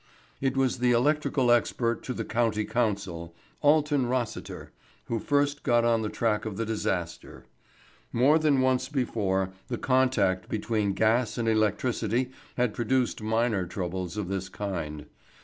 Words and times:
It 0.39 0.57
was 0.57 0.79
the 0.79 0.93
electrical 0.93 1.51
expert 1.51 2.01
to 2.05 2.13
the 2.15 2.25
County 2.25 2.65
Council 2.65 3.35
Alton 3.61 4.07
Rossiter 4.07 4.71
who 5.05 5.19
first 5.19 5.61
got 5.61 5.85
on 5.85 6.01
the 6.01 6.09
track 6.09 6.43
of 6.43 6.57
the 6.57 6.65
disaster. 6.65 7.45
More 8.11 8.39
than 8.39 8.61
once 8.61 8.89
before, 8.89 9.53
the 9.67 9.77
contact 9.77 10.49
between 10.49 10.93
gas 10.93 11.37
and 11.37 11.47
electricity 11.47 12.31
had 12.57 12.73
produced 12.73 13.21
minor 13.21 13.67
troubles 13.67 14.17
of 14.17 14.27
this 14.27 14.49
kind. 14.49 15.05